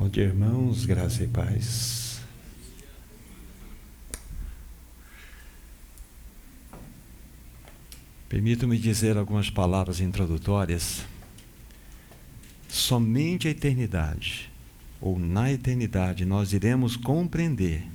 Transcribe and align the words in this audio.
Bom 0.00 0.08
dia, 0.08 0.24
irmãos, 0.24 0.86
graça 0.86 1.22
e 1.22 1.26
paz. 1.26 2.22
Permito-me 8.26 8.78
dizer 8.78 9.18
algumas 9.18 9.50
palavras 9.50 10.00
introdutórias. 10.00 11.04
Somente 12.66 13.46
a 13.46 13.50
eternidade, 13.50 14.50
ou 15.02 15.18
na 15.18 15.52
eternidade, 15.52 16.24
nós 16.24 16.54
iremos 16.54 16.96
compreender 16.96 17.86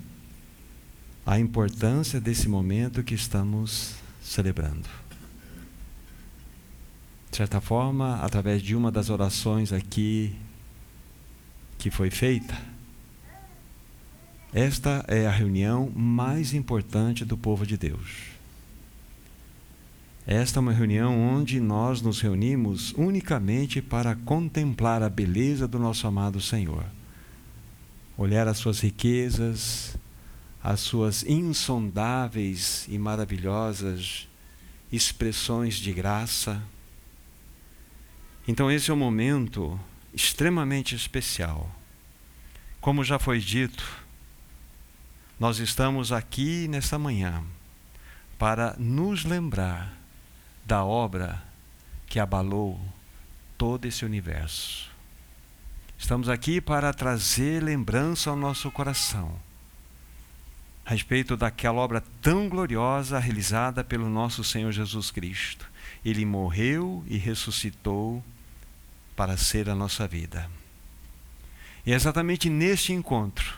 a 1.26 1.40
importância 1.40 2.22
desse 2.22 2.48
momento 2.48 3.02
que 3.02 3.16
estamos 3.16 3.96
celebrando. 4.22 4.88
De 7.32 7.38
certa 7.38 7.60
forma, 7.60 8.18
através 8.18 8.62
de 8.62 8.76
uma 8.76 8.92
das 8.92 9.10
orações 9.10 9.74
aqui 9.74 10.36
que 11.86 11.92
foi 11.92 12.10
feita, 12.10 12.60
esta 14.52 15.06
é 15.08 15.28
a 15.28 15.30
reunião 15.30 15.92
mais 15.96 16.52
importante 16.52 17.24
do 17.24 17.38
povo 17.38 17.64
de 17.64 17.78
Deus. 17.78 18.24
Esta 20.26 20.58
é 20.58 20.62
uma 20.62 20.74
reunião 20.74 21.16
onde 21.16 21.60
nós 21.60 22.02
nos 22.02 22.22
reunimos 22.22 22.92
unicamente 22.94 23.84
para 23.84 24.16
contemplar 24.16 25.04
a 25.04 25.10
beleza 25.12 25.68
do 25.68 25.78
nosso 25.78 26.08
amado 26.08 26.42
Senhor, 26.42 26.84
olhar 28.18 28.48
as 28.48 28.58
suas 28.58 28.80
riquezas, 28.80 29.96
as 30.64 30.80
suas 30.80 31.22
insondáveis 31.22 32.88
e 32.90 32.98
maravilhosas 32.98 34.28
expressões 34.92 35.76
de 35.76 35.94
graça. 35.94 36.60
Então, 38.48 38.72
esse 38.72 38.90
é 38.90 38.94
um 38.96 38.98
momento 38.98 39.80
extremamente 40.16 40.96
especial. 40.96 41.70
Como 42.86 43.04
já 43.04 43.18
foi 43.18 43.40
dito, 43.40 43.84
nós 45.40 45.58
estamos 45.58 46.12
aqui 46.12 46.68
nesta 46.68 47.00
manhã 47.00 47.44
para 48.38 48.76
nos 48.78 49.26
lembrar 49.26 49.92
da 50.64 50.86
obra 50.86 51.42
que 52.06 52.20
abalou 52.20 52.80
todo 53.58 53.86
esse 53.86 54.06
universo. 54.06 54.88
Estamos 55.98 56.30
aqui 56.30 56.62
para 56.62 56.94
trazer 56.94 57.64
lembrança 57.64 58.30
ao 58.30 58.36
nosso 58.36 58.70
coração 58.70 59.36
a 60.86 60.92
respeito 60.92 61.36
daquela 61.36 61.82
obra 61.82 62.04
tão 62.22 62.48
gloriosa 62.48 63.18
realizada 63.18 63.84
pelo 63.84 64.08
nosso 64.08 64.44
Senhor 64.44 64.72
Jesus 64.72 65.10
Cristo. 65.10 65.68
Ele 66.06 66.24
morreu 66.24 67.04
e 67.08 67.18
ressuscitou 67.18 68.24
para 69.16 69.38
ser 69.38 69.72
a 69.72 69.74
nossa 69.74 70.08
vida. 70.08 70.48
E 71.86 71.92
é 71.92 71.96
exatamente 71.96 72.50
neste 72.50 72.94
encontro, 72.94 73.58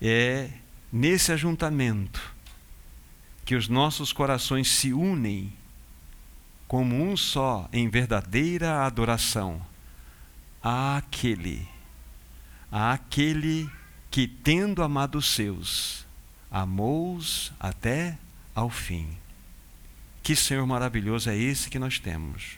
é 0.00 0.50
nesse 0.92 1.32
ajuntamento, 1.32 2.34
que 3.44 3.54
os 3.54 3.66
nossos 3.66 4.12
corações 4.12 4.68
se 4.68 4.92
unem 4.92 5.52
como 6.66 6.94
um 6.94 7.16
só 7.16 7.66
em 7.72 7.88
verdadeira 7.88 8.84
adoração 8.84 9.64
àquele, 10.62 11.66
àquele 12.70 13.70
que, 14.10 14.28
tendo 14.28 14.82
amado 14.82 15.16
os 15.16 15.32
seus, 15.34 16.06
amou-os 16.50 17.52
até 17.58 18.18
ao 18.54 18.68
fim. 18.68 19.08
Que 20.22 20.36
Senhor 20.36 20.66
maravilhoso 20.66 21.30
é 21.30 21.36
esse 21.36 21.70
que 21.70 21.78
nós 21.78 21.98
temos. 21.98 22.57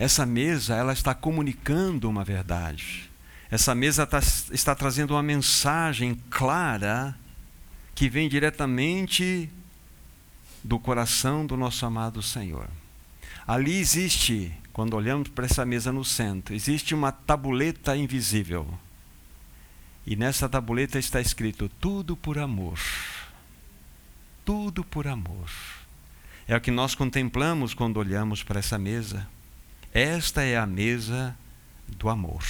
Essa 0.00 0.24
mesa, 0.24 0.74
ela 0.74 0.94
está 0.94 1.14
comunicando 1.14 2.08
uma 2.08 2.24
verdade. 2.24 3.10
Essa 3.50 3.74
mesa 3.74 4.06
tá, 4.06 4.18
está 4.50 4.74
trazendo 4.74 5.12
uma 5.12 5.22
mensagem 5.22 6.18
clara 6.30 7.14
que 7.94 8.08
vem 8.08 8.26
diretamente 8.26 9.50
do 10.64 10.78
coração 10.78 11.44
do 11.44 11.54
nosso 11.54 11.84
amado 11.84 12.22
Senhor. 12.22 12.66
Ali 13.46 13.76
existe, 13.76 14.50
quando 14.72 14.96
olhamos 14.96 15.28
para 15.28 15.44
essa 15.44 15.66
mesa 15.66 15.92
no 15.92 16.02
centro, 16.02 16.54
existe 16.54 16.94
uma 16.94 17.12
tabuleta 17.12 17.94
invisível 17.94 18.66
e 20.06 20.16
nessa 20.16 20.48
tabuleta 20.48 20.98
está 20.98 21.20
escrito: 21.20 21.68
tudo 21.78 22.16
por 22.16 22.38
amor. 22.38 22.78
Tudo 24.46 24.82
por 24.82 25.06
amor. 25.06 25.50
É 26.48 26.56
o 26.56 26.60
que 26.62 26.70
nós 26.70 26.94
contemplamos 26.94 27.74
quando 27.74 27.98
olhamos 27.98 28.42
para 28.42 28.60
essa 28.60 28.78
mesa. 28.78 29.28
Esta 29.92 30.44
é 30.44 30.56
a 30.56 30.66
mesa 30.66 31.36
do 31.88 32.08
amor. 32.08 32.44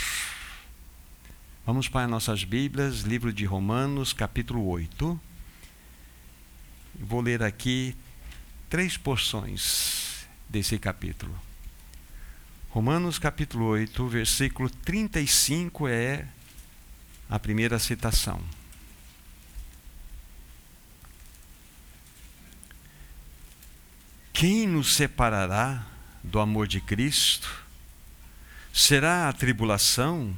Vamos 1.64 1.88
para 1.88 2.06
nossas 2.06 2.44
Bíblias, 2.44 3.00
livro 3.00 3.32
de 3.32 3.46
Romanos, 3.46 4.12
capítulo 4.12 4.66
8. 4.68 5.18
Vou 6.96 7.22
ler 7.22 7.42
aqui 7.42 7.96
três 8.68 8.98
porções 8.98 10.26
desse 10.50 10.78
capítulo. 10.78 11.34
Romanos 12.68 13.18
capítulo 13.18 13.68
8, 13.68 14.06
versículo 14.06 14.68
35 14.68 15.88
é 15.88 16.28
a 17.30 17.38
primeira 17.38 17.78
citação. 17.78 18.38
Quem 24.34 24.66
nos 24.66 24.94
separará 24.94 25.86
do 26.22 26.38
amor 26.38 26.66
de 26.66 26.80
Cristo? 26.80 27.64
Será 28.72 29.28
a 29.28 29.32
tribulação, 29.32 30.36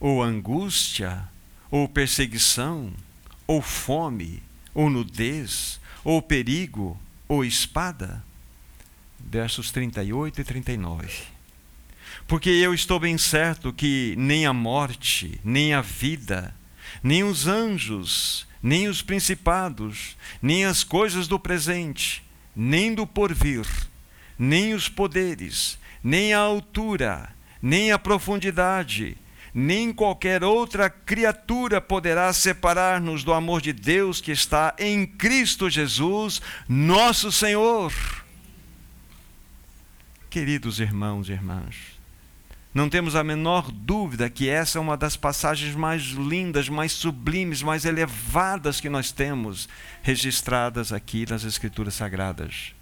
ou 0.00 0.22
angústia, 0.22 1.28
ou 1.70 1.88
perseguição, 1.88 2.92
ou 3.46 3.62
fome, 3.62 4.42
ou 4.74 4.90
nudez, 4.90 5.80
ou 6.04 6.20
perigo, 6.20 7.00
ou 7.28 7.44
espada? 7.44 8.24
Versos 9.18 9.70
38 9.70 10.40
e 10.40 10.44
39. 10.44 11.08
Porque 12.26 12.50
eu 12.50 12.74
estou 12.74 12.98
bem 12.98 13.16
certo 13.16 13.72
que 13.72 14.14
nem 14.18 14.46
a 14.46 14.52
morte, 14.52 15.40
nem 15.44 15.74
a 15.74 15.80
vida, 15.80 16.54
nem 17.02 17.22
os 17.22 17.46
anjos, 17.46 18.46
nem 18.62 18.88
os 18.88 19.02
principados, 19.02 20.16
nem 20.42 20.64
as 20.64 20.82
coisas 20.82 21.28
do 21.28 21.38
presente, 21.38 22.24
nem 22.54 22.94
do 22.94 23.06
porvir, 23.06 23.66
nem 24.38 24.74
os 24.74 24.88
poderes, 24.88 25.78
nem 26.02 26.34
a 26.34 26.38
altura, 26.38 27.28
nem 27.60 27.90
a 27.90 27.98
profundidade, 27.98 29.16
nem 29.52 29.92
qualquer 29.92 30.44
outra 30.44 30.90
criatura 30.90 31.80
poderá 31.80 32.32
separar-nos 32.32 33.24
do 33.24 33.32
amor 33.32 33.62
de 33.62 33.72
Deus 33.72 34.20
que 34.20 34.30
está 34.30 34.74
em 34.78 35.06
Cristo 35.06 35.70
Jesus, 35.70 36.42
nosso 36.68 37.32
Senhor. 37.32 37.92
Queridos 40.28 40.78
irmãos 40.78 41.30
e 41.30 41.32
irmãs, 41.32 41.96
não 42.74 42.90
temos 42.90 43.16
a 43.16 43.24
menor 43.24 43.72
dúvida 43.72 44.28
que 44.28 44.50
essa 44.50 44.76
é 44.76 44.80
uma 44.80 44.98
das 44.98 45.16
passagens 45.16 45.74
mais 45.74 46.02
lindas, 46.02 46.68
mais 46.68 46.92
sublimes, 46.92 47.62
mais 47.62 47.86
elevadas 47.86 48.78
que 48.78 48.90
nós 48.90 49.10
temos 49.10 49.66
registradas 50.02 50.92
aqui 50.92 51.24
nas 51.26 51.42
Escrituras 51.42 51.94
Sagradas. 51.94 52.75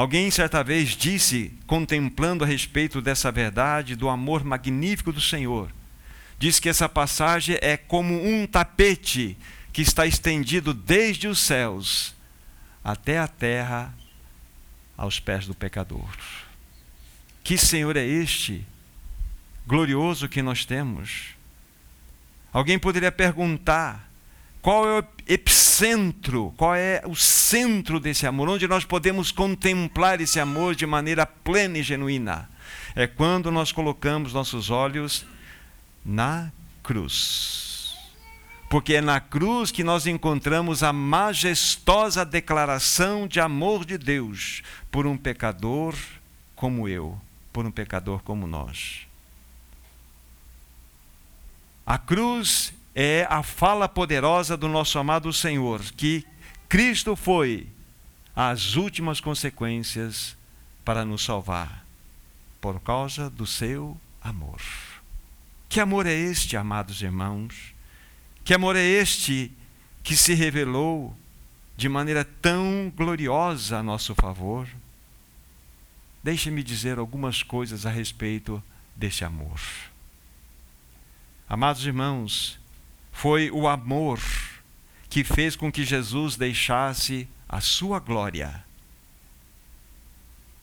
Alguém 0.00 0.30
certa 0.30 0.64
vez 0.64 0.96
disse, 0.96 1.52
contemplando 1.66 2.42
a 2.42 2.46
respeito 2.46 3.02
dessa 3.02 3.30
verdade, 3.30 3.94
do 3.94 4.08
amor 4.08 4.42
magnífico 4.42 5.12
do 5.12 5.20
Senhor, 5.20 5.70
diz 6.38 6.58
que 6.58 6.70
essa 6.70 6.88
passagem 6.88 7.58
é 7.60 7.76
como 7.76 8.14
um 8.14 8.46
tapete 8.46 9.36
que 9.74 9.82
está 9.82 10.06
estendido 10.06 10.72
desde 10.72 11.28
os 11.28 11.38
céus 11.38 12.14
até 12.82 13.18
a 13.18 13.28
terra 13.28 13.94
aos 14.96 15.20
pés 15.20 15.46
do 15.46 15.54
pecador. 15.54 16.08
Que 17.44 17.58
Senhor 17.58 17.94
é 17.94 18.06
este 18.06 18.64
glorioso 19.66 20.30
que 20.30 20.40
nós 20.40 20.64
temos? 20.64 21.34
Alguém 22.50 22.78
poderia 22.78 23.12
perguntar: 23.12 24.09
qual 24.62 24.86
é 24.86 25.00
o 25.00 25.04
epicentro, 25.26 26.52
qual 26.56 26.74
é 26.74 27.02
o 27.06 27.14
centro 27.14 27.98
desse 27.98 28.26
amor, 28.26 28.48
onde 28.48 28.68
nós 28.68 28.84
podemos 28.84 29.32
contemplar 29.32 30.20
esse 30.20 30.38
amor 30.38 30.74
de 30.74 30.86
maneira 30.86 31.24
plena 31.26 31.78
e 31.78 31.82
genuína? 31.82 32.48
É 32.94 33.06
quando 33.06 33.50
nós 33.50 33.72
colocamos 33.72 34.32
nossos 34.32 34.70
olhos 34.70 35.24
na 36.04 36.50
cruz. 36.82 37.96
Porque 38.68 38.94
é 38.94 39.00
na 39.00 39.20
cruz 39.20 39.70
que 39.72 39.82
nós 39.82 40.06
encontramos 40.06 40.82
a 40.82 40.92
majestosa 40.92 42.24
declaração 42.24 43.26
de 43.26 43.40
amor 43.40 43.84
de 43.84 43.98
Deus 43.98 44.62
por 44.90 45.06
um 45.06 45.16
pecador 45.16 45.94
como 46.54 46.88
eu 46.88 47.20
por 47.52 47.66
um 47.66 47.70
pecador 47.70 48.22
como 48.22 48.46
nós. 48.46 49.06
A 51.84 51.98
cruz 51.98 52.72
é 52.94 53.26
a 53.28 53.42
fala 53.42 53.88
poderosa 53.88 54.56
do 54.56 54.68
nosso 54.68 54.98
amado 54.98 55.32
Senhor, 55.32 55.80
que 55.96 56.26
Cristo 56.68 57.16
foi 57.16 57.66
as 58.34 58.76
últimas 58.76 59.20
consequências 59.20 60.36
para 60.84 61.04
nos 61.04 61.24
salvar, 61.24 61.84
por 62.60 62.80
causa 62.80 63.28
do 63.28 63.46
seu 63.46 63.98
amor. 64.20 64.60
Que 65.68 65.80
amor 65.80 66.06
é 66.06 66.12
este, 66.12 66.56
amados 66.56 67.00
irmãos? 67.00 67.74
Que 68.44 68.54
amor 68.54 68.76
é 68.76 68.84
este 68.84 69.52
que 70.02 70.16
se 70.16 70.34
revelou 70.34 71.16
de 71.76 71.88
maneira 71.88 72.24
tão 72.24 72.92
gloriosa 72.94 73.78
a 73.78 73.82
nosso 73.82 74.14
favor? 74.14 74.68
Deixe-me 76.22 76.62
dizer 76.62 76.98
algumas 76.98 77.42
coisas 77.42 77.86
a 77.86 77.90
respeito 77.90 78.62
desse 78.94 79.24
amor. 79.24 79.58
Amados 81.48 81.86
irmãos, 81.86 82.59
foi 83.20 83.50
o 83.50 83.68
amor 83.68 84.18
que 85.10 85.22
fez 85.22 85.54
com 85.54 85.70
que 85.70 85.84
Jesus 85.84 86.36
deixasse 86.36 87.28
a 87.46 87.60
sua 87.60 87.98
glória, 87.98 88.64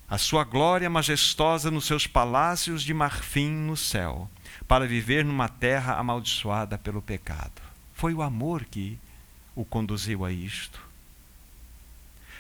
a 0.09 0.17
sua 0.17 0.43
glória 0.43 0.89
majestosa 0.89 1.69
nos 1.69 1.85
seus 1.85 2.07
palácios 2.07 2.81
de 2.81 2.95
marfim 2.95 3.51
no 3.51 3.77
céu, 3.77 4.27
para 4.67 4.87
viver 4.87 5.23
numa 5.23 5.47
terra 5.47 5.99
amaldiçoada 5.99 6.79
pelo 6.79 6.99
pecado. 6.99 7.61
Foi 7.93 8.11
o 8.15 8.23
amor 8.23 8.65
que 8.65 8.97
o 9.55 9.63
conduziu 9.63 10.25
a 10.25 10.31
isto. 10.31 10.81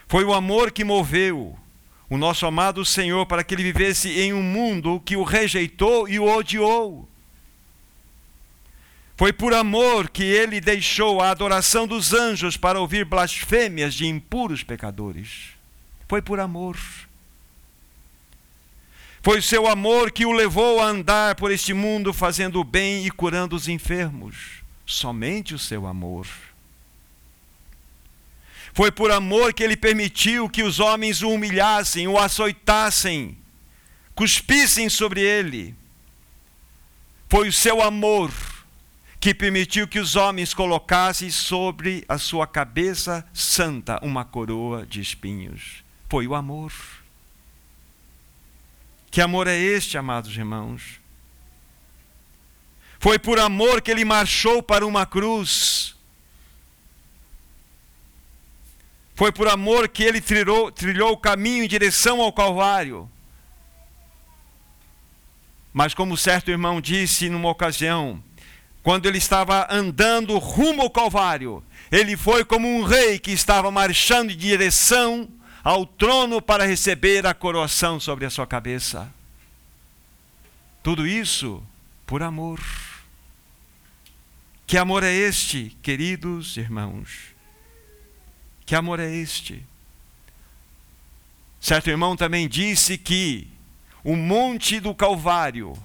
Foi 0.07 0.25
o 0.25 0.33
amor 0.33 0.71
que 0.71 0.83
moveu 0.83 1.55
o 2.09 2.17
nosso 2.17 2.47
amado 2.47 2.83
Senhor 2.83 3.27
para 3.27 3.43
que 3.43 3.53
ele 3.53 3.61
vivesse 3.61 4.19
em 4.19 4.33
um 4.33 4.41
mundo 4.41 4.99
que 5.05 5.15
o 5.15 5.21
rejeitou 5.21 6.09
e 6.09 6.17
o 6.17 6.25
odiou. 6.25 7.07
Foi 9.17 9.33
por 9.33 9.51
amor 9.51 10.11
que 10.11 10.21
ele 10.21 10.61
deixou 10.61 11.19
a 11.19 11.31
adoração 11.31 11.87
dos 11.87 12.13
anjos 12.13 12.55
para 12.55 12.79
ouvir 12.79 13.03
blasfêmias 13.03 13.95
de 13.95 14.05
impuros 14.05 14.61
pecadores. 14.61 15.55
Foi 16.07 16.21
por 16.21 16.39
amor. 16.39 16.77
Foi 19.23 19.41
seu 19.41 19.67
amor 19.67 20.11
que 20.11 20.23
o 20.23 20.31
levou 20.31 20.79
a 20.79 20.85
andar 20.85 21.33
por 21.33 21.51
este 21.51 21.73
mundo 21.73 22.13
fazendo 22.13 22.59
o 22.59 22.63
bem 22.63 23.07
e 23.07 23.11
curando 23.11 23.55
os 23.55 23.67
enfermos. 23.67 24.61
Somente 24.85 25.55
o 25.55 25.59
seu 25.59 25.87
amor. 25.87 26.27
Foi 28.71 28.91
por 28.91 29.09
amor 29.09 29.51
que 29.51 29.63
ele 29.63 29.75
permitiu 29.75 30.47
que 30.47 30.61
os 30.61 30.79
homens 30.79 31.23
o 31.23 31.31
humilhassem, 31.31 32.07
o 32.07 32.19
açoitassem, 32.19 33.35
cuspissem 34.13 34.87
sobre 34.89 35.21
ele. 35.21 35.73
Foi 37.27 37.47
o 37.47 37.53
seu 37.53 37.81
amor 37.81 38.31
que 39.27 39.33
permitiu 39.33 39.89
que 39.89 39.99
os 39.99 40.15
homens 40.15 40.53
colocassem 40.53 41.29
sobre 41.29 42.05
a 42.07 42.17
sua 42.17 42.47
cabeça 42.47 43.27
santa 43.33 43.99
uma 44.01 44.23
coroa 44.23 44.85
de 44.85 45.01
espinhos. 45.01 45.83
Foi 46.09 46.25
o 46.25 46.33
amor. 46.33 46.71
Que 49.11 49.19
amor 49.19 49.45
é 49.47 49.57
este, 49.57 49.97
amados 49.97 50.33
irmãos? 50.33 51.01
Foi 52.99 53.19
por 53.19 53.37
amor 53.37 53.81
que 53.81 53.91
ele 53.91 54.05
marchou 54.05 54.63
para 54.63 54.87
uma 54.87 55.05
cruz 55.05 55.93
Foi 59.13 59.33
por 59.33 59.49
amor 59.49 59.89
que 59.89 60.03
ele 60.03 60.21
trilhou, 60.21 60.71
trilhou 60.71 61.11
o 61.11 61.17
caminho 61.17 61.65
em 61.65 61.67
direção 61.67 62.21
ao 62.21 62.31
Calvário. 62.31 63.11
Mas, 65.73 65.93
como 65.93 66.15
certo 66.15 66.49
irmão 66.49 66.79
disse 66.79 67.27
numa 67.27 67.49
ocasião, 67.49 68.23
quando 68.87 69.05
ele 69.05 69.17
estava 69.17 69.67
andando 69.69 70.37
rumo 70.37 70.81
ao 70.81 70.89
Calvário, 70.89 71.61
ele 71.91 72.15
foi 72.15 72.45
como 72.45 72.65
um 72.69 72.83
rei 72.83 73.19
que 73.19 73.31
estava 73.31 73.69
marchando 73.69 74.31
em 74.31 74.37
direção 74.37 75.27
ao 75.61 75.85
trono 75.85 76.41
para 76.41 76.65
receber 76.65 77.27
a 77.27 77.33
coroação 77.33 77.99
sobre 77.99 78.25
a 78.25 78.29
sua 78.29 78.47
cabeça. 78.47 79.13
Tudo 80.81 81.05
isso 81.05 81.61
por 82.05 82.23
amor. 82.23 82.61
Que 84.65 84.77
amor 84.77 85.03
é 85.03 85.13
este, 85.13 85.75
queridos 85.83 86.55
irmãos? 86.55 87.35
Que 88.65 88.73
amor 88.73 89.01
é 89.01 89.13
este? 89.13 89.65
Certo 91.59 91.89
irmão 91.89 92.15
também 92.15 92.47
disse 92.47 92.97
que 92.97 93.49
o 94.01 94.15
Monte 94.15 94.79
do 94.79 94.95
Calvário, 94.95 95.77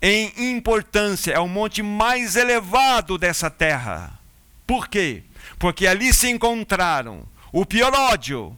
em 0.00 0.32
importância, 0.56 1.32
é 1.32 1.38
o 1.38 1.48
monte 1.48 1.82
mais 1.82 2.36
elevado 2.36 3.18
dessa 3.18 3.50
terra. 3.50 4.18
Por 4.66 4.88
quê? 4.88 5.22
Porque 5.58 5.86
ali 5.86 6.12
se 6.12 6.28
encontraram 6.28 7.26
o 7.52 7.66
pior 7.66 7.92
ódio 7.92 8.56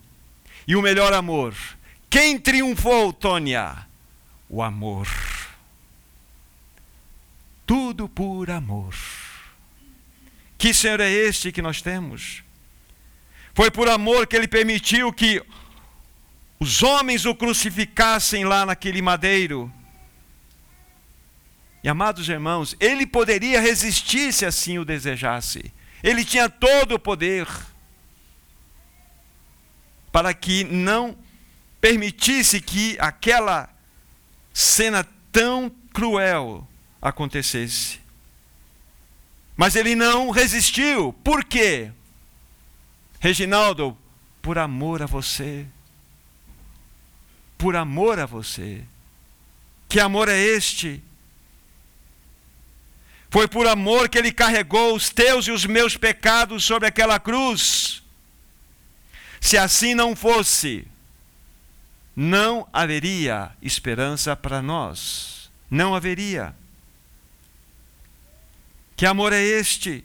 e 0.66 0.76
o 0.76 0.82
melhor 0.82 1.12
amor. 1.12 1.54
Quem 2.08 2.38
triunfou, 2.38 3.12
Tônia? 3.12 3.87
O 4.48 4.62
amor. 4.62 5.08
Tudo 7.64 8.08
por 8.08 8.50
amor. 8.50 8.94
Que 10.58 10.75
Senhor 10.75 11.00
é 11.00 11.10
este 11.10 11.52
que 11.52 11.62
nós 11.62 11.81
temos? 11.81 12.42
Foi 13.54 13.70
por 13.70 13.88
amor 13.88 14.26
que 14.26 14.37
ele 14.37 14.48
permitiu 14.48 15.12
que 15.12 15.42
os 16.58 16.82
homens 16.82 17.25
o 17.25 17.34
crucificassem 17.34 18.44
lá 18.44 18.66
naquele 18.66 19.00
madeiro. 19.00 19.72
E 21.82 21.88
amados 21.88 22.28
irmãos, 22.28 22.76
ele 22.78 23.06
poderia 23.06 23.60
resistir 23.60 24.32
se 24.32 24.44
assim 24.44 24.78
o 24.78 24.84
desejasse. 24.84 25.72
Ele 26.02 26.24
tinha 26.24 26.48
todo 26.48 26.94
o 26.94 26.98
poder 26.98 27.46
para 30.12 30.34
que 30.34 30.64
não 30.64 31.16
permitisse 31.80 32.60
que 32.60 32.96
aquela 32.98 33.68
cena 34.52 35.06
tão 35.32 35.70
cruel 35.92 36.66
acontecesse. 37.00 38.00
Mas 39.56 39.76
ele 39.76 39.94
não 39.94 40.30
resistiu. 40.30 41.12
Por 41.24 41.44
quê? 41.44 41.92
Reginaldo, 43.18 43.96
por 44.42 44.58
amor 44.58 45.02
a 45.02 45.06
você. 45.06 45.66
Por 47.56 47.76
amor 47.76 48.18
a 48.18 48.26
você. 48.26 48.82
Que 49.88 50.00
amor 50.00 50.28
é 50.28 50.38
este? 50.38 51.02
Foi 53.30 53.46
por 53.46 53.66
amor 53.66 54.08
que 54.08 54.18
ele 54.18 54.32
carregou 54.32 54.94
os 54.94 55.08
teus 55.08 55.46
e 55.46 55.52
os 55.52 55.64
meus 55.64 55.96
pecados 55.96 56.64
sobre 56.64 56.88
aquela 56.88 57.18
cruz. 57.20 58.02
Se 59.40 59.56
assim 59.56 59.94
não 59.94 60.16
fosse, 60.16 60.86
não 62.14 62.68
haveria 62.72 63.52
esperança 63.62 64.34
para 64.34 64.60
nós. 64.60 65.48
Não 65.70 65.94
haveria. 65.94 66.54
Que 68.96 69.06
amor 69.06 69.32
é 69.32 69.40
este? 69.40 70.04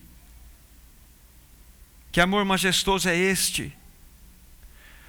Que 2.11 2.21
amor 2.21 2.45
majestoso 2.45 3.09
é 3.09 3.17
este? 3.17 3.75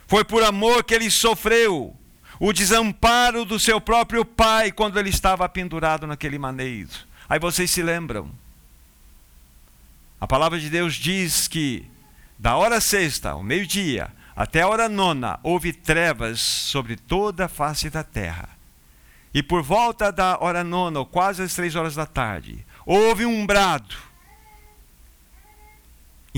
Foi 0.09 0.25
por 0.25 0.43
amor 0.43 0.83
que 0.83 0.95
ele 0.95 1.11
sofreu 1.11 1.95
o 2.41 2.53
desamparo 2.53 3.45
do 3.45 3.61
seu 3.61 3.81
próprio 3.81 4.25
pai 4.25 4.73
quando 4.73 4.99
ele 4.99 5.11
estava 5.11 5.49
pendurado 5.49 6.07
naquele 6.07 6.39
maneiro. 6.39 7.06
Aí 7.29 7.39
vocês 7.39 7.71
se 7.71 7.83
lembram. 7.83 8.31
A 10.21 10.27
palavra 10.27 10.59
de 10.59 10.71
Deus 10.71 10.95
diz 10.95 11.47
que 11.49 11.85
da 12.39 12.57
hora 12.57 12.81
sexta, 12.81 13.31
ao 13.31 13.43
meio-dia, 13.43 14.11
até 14.35 14.63
a 14.63 14.69
hora 14.69 14.89
nona, 14.89 15.39
houve 15.43 15.73
trevas 15.73 16.41
sobre 16.41 16.97
toda 16.97 17.47
a 17.47 17.49
face 17.49 17.91
da 17.91 18.03
terra. 18.03 18.49
E 19.33 19.43
por 19.43 19.63
volta 19.63 20.11
da 20.11 20.39
hora 20.41 20.65
nona, 20.65 21.01
ou 21.01 21.07
quase 21.07 21.43
às 21.43 21.55
três 21.55 21.75
horas 21.75 21.95
da 21.95 22.07
tarde, 22.07 22.65
houve 22.85 23.27
um 23.27 23.47
brado 23.47 24.07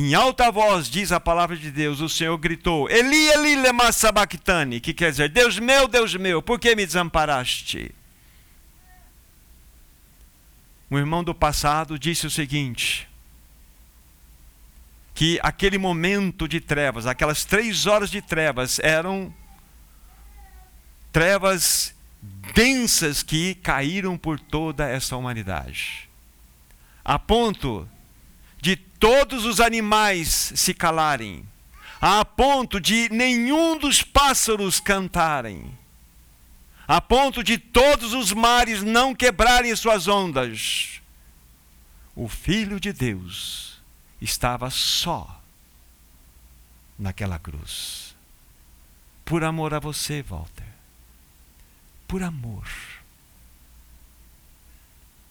em 0.00 0.14
alta 0.14 0.48
voz, 0.52 0.88
diz 0.88 1.10
a 1.10 1.18
palavra 1.18 1.56
de 1.56 1.72
Deus, 1.72 2.00
o 2.00 2.08
Senhor 2.08 2.38
gritou: 2.38 2.88
Eli, 2.88 3.30
Eli, 3.30 3.56
lema 3.56 3.90
sabachthani, 3.90 4.78
que 4.78 4.94
quer 4.94 5.10
dizer: 5.10 5.28
Deus 5.28 5.58
meu, 5.58 5.88
Deus 5.88 6.14
meu, 6.14 6.40
por 6.40 6.60
que 6.60 6.76
me 6.76 6.86
desamparaste? 6.86 7.92
Um 10.90 10.98
irmão 10.98 11.22
do 11.22 11.34
passado 11.34 11.98
disse 11.98 12.26
o 12.26 12.30
seguinte: 12.30 13.08
que 15.18 15.38
aquele 15.42 15.78
momento 15.78 16.46
de 16.46 16.60
trevas, 16.60 17.04
aquelas 17.04 17.44
três 17.44 17.86
horas 17.86 18.08
de 18.08 18.22
trevas, 18.22 18.78
eram 18.78 19.34
trevas 21.12 21.92
densas 22.54 23.22
que 23.22 23.56
caíram 23.56 24.16
por 24.16 24.38
toda 24.38 24.88
essa 24.88 25.16
humanidade, 25.16 26.08
a 27.04 27.18
ponto 27.18 27.88
de 28.60 28.76
todos 28.76 29.44
os 29.44 29.60
animais 29.60 30.52
se 30.54 30.72
calarem, 30.72 31.44
a 32.00 32.24
ponto 32.24 32.80
de 32.80 33.08
nenhum 33.10 33.76
dos 33.76 34.02
pássaros 34.02 34.78
cantarem, 34.80 35.76
a 36.88 37.02
ponto 37.02 37.44
de 37.44 37.58
todos 37.58 38.14
os 38.14 38.32
mares 38.32 38.82
não 38.82 39.14
quebrarem 39.14 39.76
suas 39.76 40.08
ondas. 40.08 41.02
O 42.16 42.26
Filho 42.26 42.80
de 42.80 42.94
Deus 42.94 43.78
estava 44.20 44.70
só 44.70 45.42
naquela 46.98 47.38
cruz. 47.38 48.16
Por 49.22 49.44
amor 49.44 49.74
a 49.74 49.78
você, 49.78 50.22
Walter. 50.22 50.64
Por 52.08 52.22
amor. 52.22 52.66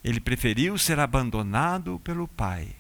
ele 0.03 0.21
preferiu 0.21 0.77
ser 0.77 0.99
abandonado 0.99 1.99
pelo 1.99 2.27
Pai 2.27 2.73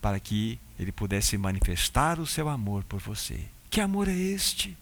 para 0.00 0.18
que 0.20 0.58
ele 0.78 0.92
pudesse 0.92 1.36
manifestar 1.36 2.20
o 2.20 2.26
seu 2.26 2.48
amor 2.48 2.84
por 2.84 3.00
você. 3.00 3.44
Que 3.68 3.80
amor 3.80 4.08
é 4.08 4.14
este? 4.14 4.76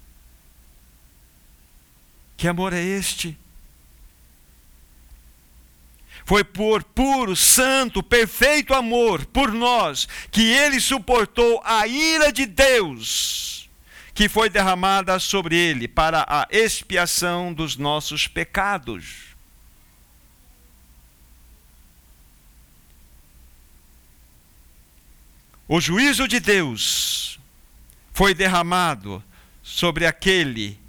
Que 2.36 2.48
amor 2.48 2.72
é 2.72 2.82
este? 2.82 3.38
Foi 6.24 6.42
por 6.42 6.82
puro, 6.82 7.36
santo, 7.36 8.02
perfeito 8.02 8.74
amor 8.74 9.24
por 9.26 9.52
nós 9.52 10.08
que 10.30 10.42
ele 10.42 10.80
suportou 10.80 11.62
a 11.64 11.86
ira 11.86 12.32
de 12.32 12.46
Deus 12.46 13.46
que 14.16 14.30
foi 14.30 14.48
derramada 14.48 15.18
sobre 15.18 15.54
ele 15.54 15.86
para 15.86 16.24
a 16.26 16.48
expiação 16.50 17.52
dos 17.52 17.76
nossos 17.76 18.26
pecados. 18.26 19.36
O 25.68 25.78
juízo 25.82 26.26
de 26.26 26.40
Deus 26.40 27.38
foi 28.14 28.32
derramado 28.32 29.22
sobre 29.62 30.06
aquele 30.06 30.80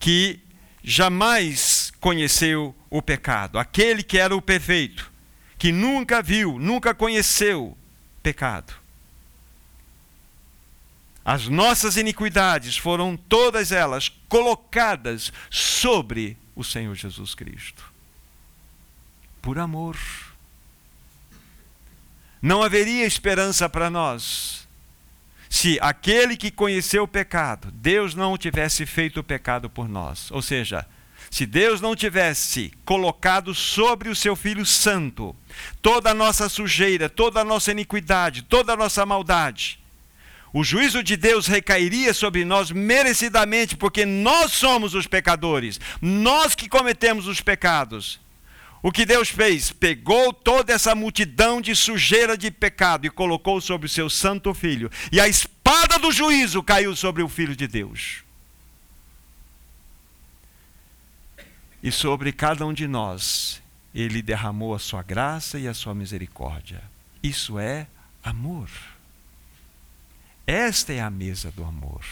que 0.00 0.40
jamais 0.82 1.92
conheceu 2.00 2.74
o 2.90 3.00
pecado, 3.00 3.58
aquele 3.58 4.02
que 4.02 4.18
era 4.18 4.34
o 4.34 4.42
perfeito, 4.42 5.10
que 5.56 5.70
nunca 5.70 6.22
viu, 6.22 6.58
nunca 6.58 6.94
conheceu 6.94 7.76
pecado. 8.22 8.74
As 11.24 11.46
nossas 11.46 11.96
iniquidades 11.96 12.76
foram 12.76 13.16
todas 13.16 13.70
elas 13.70 14.08
colocadas 14.28 15.32
sobre 15.50 16.36
o 16.54 16.64
Senhor 16.64 16.94
Jesus 16.96 17.34
Cristo. 17.34 17.84
Por 19.40 19.58
amor 19.58 19.96
não 22.40 22.60
haveria 22.60 23.06
esperança 23.06 23.68
para 23.68 23.88
nós 23.88 24.61
se 25.52 25.78
aquele 25.82 26.34
que 26.34 26.50
conheceu 26.50 27.02
o 27.02 27.06
pecado, 27.06 27.70
Deus 27.74 28.14
não 28.14 28.38
tivesse 28.38 28.86
feito 28.86 29.20
o 29.20 29.22
pecado 29.22 29.68
por 29.68 29.86
nós. 29.86 30.30
Ou 30.30 30.40
seja, 30.40 30.86
se 31.30 31.44
Deus 31.44 31.78
não 31.78 31.94
tivesse 31.94 32.72
colocado 32.86 33.54
sobre 33.54 34.08
o 34.08 34.16
seu 34.16 34.34
Filho 34.34 34.64
Santo 34.64 35.36
toda 35.82 36.10
a 36.10 36.14
nossa 36.14 36.48
sujeira, 36.48 37.06
toda 37.06 37.42
a 37.42 37.44
nossa 37.44 37.70
iniquidade, 37.70 38.40
toda 38.40 38.72
a 38.72 38.76
nossa 38.78 39.04
maldade, 39.04 39.78
o 40.54 40.64
juízo 40.64 41.02
de 41.02 41.18
Deus 41.18 41.46
recairia 41.46 42.14
sobre 42.14 42.46
nós 42.46 42.70
merecidamente, 42.70 43.76
porque 43.76 44.06
nós 44.06 44.52
somos 44.52 44.94
os 44.94 45.06
pecadores, 45.06 45.78
nós 46.00 46.54
que 46.54 46.66
cometemos 46.66 47.26
os 47.26 47.42
pecados. 47.42 48.21
O 48.82 48.90
que 48.90 49.06
Deus 49.06 49.28
fez? 49.28 49.70
Pegou 49.70 50.32
toda 50.32 50.72
essa 50.72 50.92
multidão 50.94 51.60
de 51.60 51.74
sujeira 51.76 52.36
de 52.36 52.50
pecado 52.50 53.06
e 53.06 53.10
colocou 53.10 53.60
sobre 53.60 53.86
o 53.86 53.90
seu 53.90 54.10
santo 54.10 54.52
filho. 54.52 54.90
E 55.12 55.20
a 55.20 55.28
espada 55.28 55.98
do 56.00 56.10
juízo 56.10 56.62
caiu 56.62 56.96
sobre 56.96 57.22
o 57.22 57.28
filho 57.28 57.54
de 57.54 57.68
Deus. 57.68 58.24
E 61.80 61.92
sobre 61.92 62.32
cada 62.32 62.66
um 62.66 62.72
de 62.72 62.88
nós, 62.88 63.62
ele 63.94 64.20
derramou 64.20 64.74
a 64.74 64.78
sua 64.80 65.02
graça 65.02 65.60
e 65.60 65.68
a 65.68 65.74
sua 65.74 65.94
misericórdia. 65.94 66.82
Isso 67.22 67.60
é 67.60 67.86
amor. 68.22 68.68
Esta 70.44 70.92
é 70.92 71.00
a 71.00 71.10
mesa 71.10 71.52
do 71.52 71.64
amor. 71.64 72.04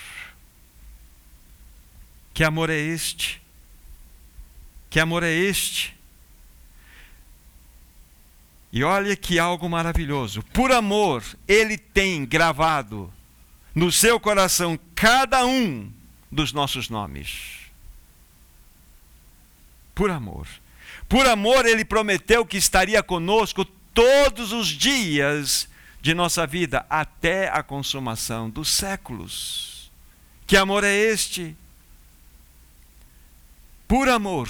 Que 2.32 2.44
amor 2.44 2.70
é 2.70 2.78
este? 2.78 3.42
Que 4.88 5.00
amor 5.00 5.24
é 5.24 5.32
este? 5.32 5.99
E 8.72 8.84
olha 8.84 9.16
que 9.16 9.38
algo 9.38 9.68
maravilhoso. 9.68 10.42
Por 10.52 10.70
amor, 10.70 11.24
ele 11.48 11.76
tem 11.76 12.24
gravado 12.24 13.12
no 13.74 13.90
seu 13.90 14.20
coração 14.20 14.78
cada 14.94 15.44
um 15.44 15.90
dos 16.30 16.52
nossos 16.52 16.88
nomes. 16.88 17.60
Por 19.94 20.10
amor. 20.10 20.46
Por 21.08 21.26
amor, 21.26 21.66
ele 21.66 21.84
prometeu 21.84 22.46
que 22.46 22.56
estaria 22.56 23.02
conosco 23.02 23.64
todos 23.64 24.52
os 24.52 24.68
dias 24.68 25.68
de 26.00 26.14
nossa 26.14 26.46
vida 26.46 26.86
até 26.88 27.48
a 27.48 27.62
consumação 27.62 28.48
dos 28.48 28.68
séculos. 28.68 29.90
Que 30.46 30.56
amor 30.56 30.84
é 30.84 30.94
este? 30.94 31.56
Por 33.86 34.08
amor, 34.08 34.48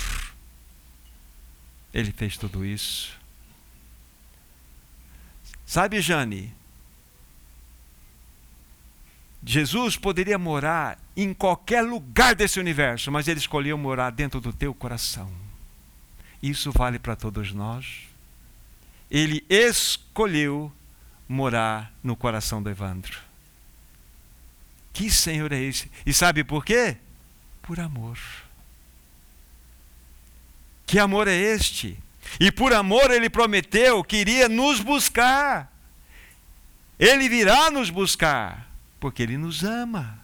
ele 1.94 2.12
fez 2.12 2.36
tudo 2.36 2.64
isso. 2.64 3.19
Sabe, 5.66 6.00
Jane? 6.00 6.52
Jesus 9.42 9.96
poderia 9.96 10.38
morar 10.38 10.98
em 11.16 11.32
qualquer 11.32 11.82
lugar 11.82 12.34
desse 12.34 12.60
universo, 12.60 13.10
mas 13.10 13.26
ele 13.26 13.40
escolheu 13.40 13.78
morar 13.78 14.10
dentro 14.10 14.40
do 14.40 14.52
teu 14.52 14.74
coração. 14.74 15.30
Isso 16.42 16.70
vale 16.72 16.98
para 16.98 17.16
todos 17.16 17.52
nós. 17.52 18.08
Ele 19.10 19.44
escolheu 19.48 20.72
morar 21.28 21.92
no 22.02 22.16
coração 22.16 22.62
do 22.62 22.68
Evandro. 22.68 23.18
Que 24.92 25.10
Senhor 25.10 25.52
é 25.52 25.60
esse? 25.60 25.90
E 26.04 26.12
sabe 26.12 26.44
por 26.44 26.64
quê? 26.64 26.96
Por 27.62 27.80
amor. 27.80 28.18
Que 30.86 30.98
amor 30.98 31.28
é 31.28 31.36
este? 31.36 31.96
E 32.38 32.52
por 32.52 32.72
amor 32.72 33.10
ele 33.10 33.28
prometeu 33.28 34.04
que 34.04 34.16
iria 34.16 34.48
nos 34.48 34.80
buscar. 34.80 35.72
Ele 36.98 37.28
virá 37.28 37.70
nos 37.70 37.88
buscar, 37.88 38.70
porque 39.00 39.22
ele 39.22 39.38
nos 39.38 39.64
ama. 39.64 40.20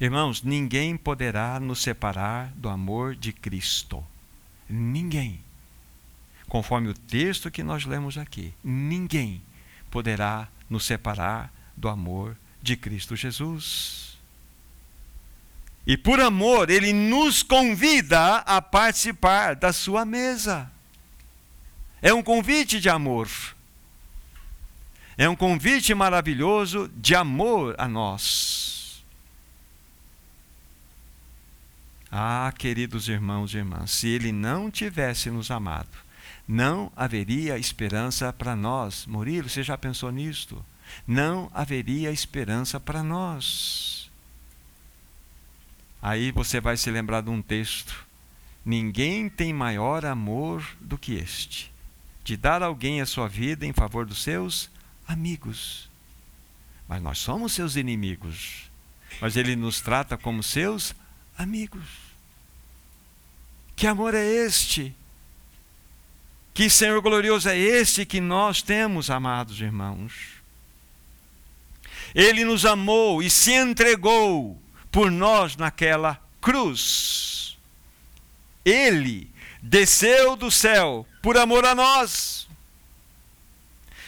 Irmãos, 0.00 0.42
ninguém 0.42 0.96
poderá 0.96 1.58
nos 1.58 1.82
separar 1.82 2.52
do 2.54 2.68
amor 2.68 3.16
de 3.16 3.32
Cristo. 3.32 4.04
Ninguém. 4.68 5.42
Conforme 6.48 6.88
o 6.88 6.94
texto 6.94 7.50
que 7.50 7.64
nós 7.64 7.84
lemos 7.84 8.16
aqui, 8.16 8.54
ninguém 8.62 9.42
poderá 9.90 10.48
nos 10.70 10.84
separar 10.84 11.52
do 11.76 11.88
amor 11.88 12.36
de 12.62 12.76
Cristo 12.76 13.16
Jesus. 13.16 14.07
E 15.88 15.96
por 15.96 16.20
amor, 16.20 16.68
ele 16.68 16.92
nos 16.92 17.42
convida 17.42 18.36
a 18.40 18.60
participar 18.60 19.56
da 19.56 19.72
sua 19.72 20.04
mesa. 20.04 20.70
É 22.02 22.12
um 22.12 22.22
convite 22.22 22.78
de 22.78 22.90
amor. 22.90 23.26
É 25.16 25.26
um 25.26 25.34
convite 25.34 25.94
maravilhoso 25.94 26.90
de 26.94 27.14
amor 27.14 27.74
a 27.78 27.88
nós. 27.88 29.02
Ah, 32.12 32.52
queridos 32.58 33.08
irmãos 33.08 33.54
e 33.54 33.56
irmãs, 33.56 33.90
se 33.90 34.08
ele 34.08 34.30
não 34.30 34.70
tivesse 34.70 35.30
nos 35.30 35.50
amado, 35.50 35.96
não 36.46 36.92
haveria 36.94 37.56
esperança 37.56 38.30
para 38.30 38.54
nós. 38.54 39.06
Murilo, 39.06 39.48
você 39.48 39.62
já 39.62 39.78
pensou 39.78 40.12
nisto? 40.12 40.62
Não 41.06 41.50
haveria 41.54 42.12
esperança 42.12 42.78
para 42.78 43.02
nós. 43.02 43.97
Aí 46.00 46.30
você 46.30 46.60
vai 46.60 46.76
se 46.76 46.90
lembrar 46.90 47.22
de 47.22 47.30
um 47.30 47.42
texto. 47.42 48.06
Ninguém 48.64 49.28
tem 49.28 49.52
maior 49.52 50.04
amor 50.04 50.64
do 50.80 50.98
que 50.98 51.14
este, 51.14 51.72
de 52.22 52.36
dar 52.36 52.62
alguém 52.62 53.00
a 53.00 53.06
sua 53.06 53.28
vida 53.28 53.66
em 53.66 53.72
favor 53.72 54.06
dos 54.06 54.22
seus 54.22 54.70
amigos. 55.06 55.88
Mas 56.86 57.02
nós 57.02 57.18
somos 57.18 57.52
seus 57.52 57.76
inimigos. 57.76 58.70
Mas 59.20 59.36
ele 59.36 59.56
nos 59.56 59.80
trata 59.80 60.16
como 60.16 60.42
seus 60.42 60.94
amigos. 61.36 61.84
Que 63.74 63.86
amor 63.86 64.14
é 64.14 64.24
este? 64.24 64.94
Que 66.52 66.68
Senhor 66.68 67.00
glorioso 67.00 67.48
é 67.48 67.56
este 67.56 68.04
que 68.04 68.20
nós 68.20 68.62
temos, 68.62 69.10
amados 69.10 69.60
irmãos? 69.60 70.12
Ele 72.14 72.44
nos 72.44 72.64
amou 72.64 73.22
e 73.22 73.30
se 73.30 73.52
entregou 73.52 74.60
por 74.90 75.10
nós 75.10 75.56
naquela 75.56 76.20
cruz. 76.40 77.56
Ele 78.64 79.30
desceu 79.62 80.36
do 80.36 80.50
céu 80.50 81.06
por 81.22 81.36
amor 81.36 81.64
a 81.64 81.74
nós. 81.74 82.48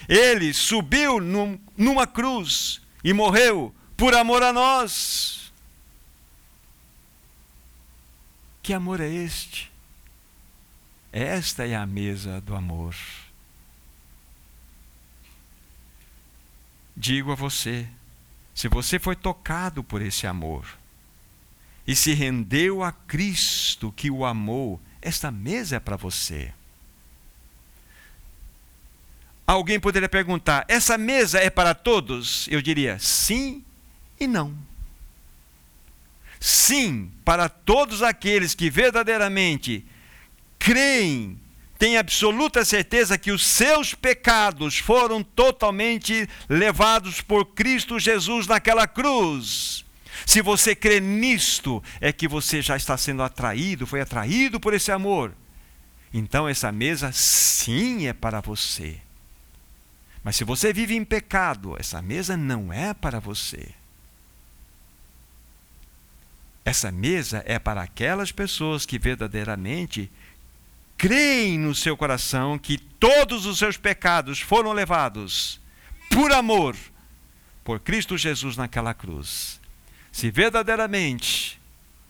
Ele 0.09 0.53
subiu 0.53 1.21
num, 1.21 1.59
numa 1.77 2.07
cruz 2.07 2.81
e 3.05 3.13
morreu 3.13 3.75
por 3.97 4.15
amor 4.15 4.43
a 4.43 4.53
nós. 4.53 5.53
Que 8.63 8.73
amor 8.73 9.01
é 9.01 9.09
este? 9.09 9.71
Esta 11.13 11.67
é 11.67 11.75
a 11.75 11.87
mesa 11.87 12.41
do 12.41 12.55
amor. 12.55 12.95
Digo 16.97 17.33
a 17.33 17.35
você, 17.35 17.89
se 18.61 18.69
você 18.69 18.99
foi 18.99 19.17
tocado 19.17 19.83
por 19.83 20.03
esse 20.03 20.27
amor, 20.27 20.67
e 21.87 21.97
se 21.97 22.13
rendeu 22.13 22.83
a 22.83 22.93
Cristo 22.93 23.91
que 23.91 24.11
o 24.11 24.23
amou, 24.23 24.79
esta 25.01 25.31
mesa 25.31 25.77
é 25.77 25.81
para 25.81 25.97
você. 25.97 26.53
Alguém 29.47 29.81
poderia 29.81 30.11
perguntar: 30.11 30.67
essa 30.69 30.99
mesa 30.99 31.39
é 31.39 31.49
para 31.49 31.75
todos? 31.75 32.47
Eu 32.49 32.61
diria 32.61 32.99
sim 32.99 33.65
e 34.21 34.27
não. 34.27 34.55
Sim, 36.39 37.11
para 37.25 37.49
todos 37.49 38.03
aqueles 38.03 38.55
que 38.55 38.69
verdadeiramente 38.69 39.87
creem, 40.59 41.41
têm 41.81 41.97
absoluta 41.97 42.63
certeza 42.63 43.17
que 43.17 43.33
os 43.33 43.45
seus 43.45 43.95
pecados 43.95 44.77
foram 44.77 45.23
totalmente 45.23 46.29
levados 46.47 47.23
por 47.23 47.47
Cristo 47.55 47.99
Jesus 47.99 48.47
naquela 48.47 48.87
cruz. 48.87 49.83
Se 50.27 50.43
você 50.43 50.77
crê 50.77 51.01
nisto, 51.01 51.83
é 51.99 52.13
que 52.13 52.29
você 52.29 52.61
já 52.61 52.77
está 52.77 52.99
sendo 52.99 53.23
atraído, 53.23 53.87
foi 53.87 54.03
atraído 54.03 54.61
por 54.61 54.75
esse 54.75 54.93
amor. 54.93 55.33
Então 56.13 56.47
essa 56.47 56.71
mesa 56.71 57.13
sim 57.13 58.07
é 58.07 58.13
para 58.13 58.43
você. 58.43 58.99
Mas 60.23 60.37
se 60.37 60.45
você 60.45 60.75
vive 60.75 60.95
em 60.95 61.05
pecado, 61.05 61.77
essa 61.79 62.03
mesa 62.03 62.37
não 62.37 62.71
é 62.71 62.93
para 62.93 63.19
você. 63.19 63.69
Essa 66.63 66.93
mesa 66.93 67.43
é 67.47 67.59
para 67.59 67.81
aquelas 67.81 68.31
pessoas 68.31 68.85
que 68.85 68.99
verdadeiramente 68.99 70.13
creem 71.01 71.59
no 71.59 71.75
seu 71.75 71.97
coração 71.97 72.59
que 72.59 72.77
todos 72.77 73.47
os 73.47 73.57
seus 73.57 73.79
pecados 73.79 74.39
foram 74.39 74.71
levados 74.75 75.59
por 76.11 76.31
amor 76.31 76.77
por 77.65 77.81
Cristo 77.81 78.19
Jesus 78.19 78.55
naquela 78.55 78.93
cruz. 78.93 79.59
Se 80.13 80.31
verdadeiramente 80.31 81.59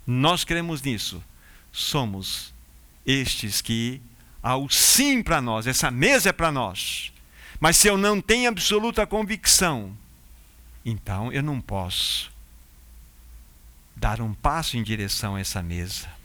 nós 0.05 0.43
cremos 0.43 0.83
nisso, 0.83 1.23
somos 1.71 2.53
estes 3.07 3.61
que 3.61 4.03
ao 4.43 4.69
sim 4.69 5.23
para 5.23 5.41
nós, 5.41 5.69
essa 5.69 5.89
mesa 5.89 6.31
é 6.31 6.33
para 6.33 6.51
nós. 6.51 7.13
Mas 7.61 7.77
se 7.77 7.87
eu 7.87 7.97
não 7.97 8.21
tenho 8.21 8.49
absoluta 8.49 9.07
convicção, 9.07 9.97
então 10.85 11.33
eu 11.33 11.45
não 11.45 11.61
posso 11.61 12.29
dar 13.95 14.21
um 14.21 14.35
passo 14.35 14.77
em 14.77 14.83
direção 14.83 15.37
a 15.37 15.41
essa 15.41 15.63
mesa. 15.63 16.20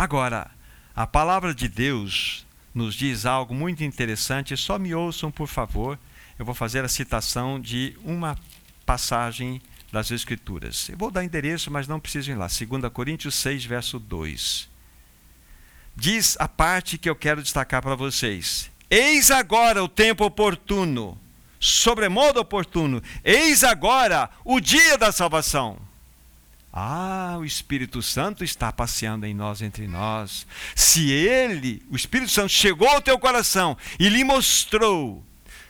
Agora, 0.00 0.50
a 0.96 1.06
palavra 1.06 1.54
de 1.54 1.68
Deus 1.68 2.46
nos 2.74 2.94
diz 2.94 3.26
algo 3.26 3.54
muito 3.54 3.84
interessante, 3.84 4.56
só 4.56 4.78
me 4.78 4.94
ouçam, 4.94 5.30
por 5.30 5.46
favor. 5.46 5.98
Eu 6.38 6.44
vou 6.46 6.54
fazer 6.54 6.82
a 6.82 6.88
citação 6.88 7.60
de 7.60 7.94
uma 8.02 8.34
passagem 8.86 9.60
das 9.92 10.10
Escrituras. 10.10 10.88
Eu 10.88 10.96
vou 10.96 11.10
dar 11.10 11.22
endereço, 11.22 11.70
mas 11.70 11.86
não 11.86 12.00
preciso 12.00 12.30
ir 12.30 12.34
lá. 12.34 12.46
2 12.46 12.90
Coríntios 12.90 13.34
6, 13.34 13.66
verso 13.66 13.98
2. 13.98 14.70
Diz 15.94 16.34
a 16.40 16.48
parte 16.48 16.96
que 16.96 17.10
eu 17.10 17.14
quero 17.14 17.42
destacar 17.42 17.82
para 17.82 17.94
vocês. 17.94 18.70
Eis 18.88 19.30
agora 19.30 19.84
o 19.84 19.88
tempo 19.88 20.24
oportuno, 20.24 21.20
sobremodo 21.60 22.40
oportuno, 22.40 23.02
eis 23.22 23.62
agora 23.62 24.30
o 24.46 24.60
dia 24.60 24.96
da 24.96 25.12
salvação. 25.12 25.89
Ah, 26.72 27.36
o 27.38 27.44
Espírito 27.44 28.00
Santo 28.00 28.44
está 28.44 28.72
passeando 28.72 29.26
em 29.26 29.34
nós, 29.34 29.60
entre 29.60 29.88
nós. 29.88 30.46
Se 30.74 31.10
ele, 31.10 31.82
o 31.90 31.96
Espírito 31.96 32.30
Santo, 32.30 32.50
chegou 32.50 32.88
ao 32.88 33.02
teu 33.02 33.18
coração 33.18 33.76
e 33.98 34.08
lhe 34.08 34.22
mostrou 34.22 35.24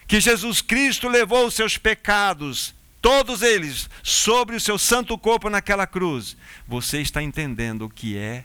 que 0.06 0.20
Jesus 0.20 0.60
Cristo 0.60 1.08
levou 1.08 1.46
os 1.46 1.54
seus 1.54 1.78
pecados, 1.78 2.74
todos 3.00 3.42
eles, 3.42 3.88
sobre 4.02 4.56
o 4.56 4.60
seu 4.60 4.76
santo 4.76 5.16
corpo 5.16 5.48
naquela 5.48 5.86
cruz, 5.86 6.36
você 6.66 7.00
está 7.00 7.22
entendendo 7.22 7.86
o 7.86 7.90
que 7.90 8.18
é 8.18 8.44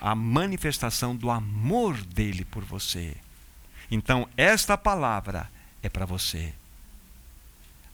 a 0.00 0.14
manifestação 0.14 1.16
do 1.16 1.30
amor 1.30 1.96
dele 1.96 2.44
por 2.44 2.64
você. 2.64 3.16
Então, 3.90 4.28
esta 4.36 4.76
palavra 4.76 5.50
é 5.82 5.88
para 5.88 6.06
você. 6.06 6.52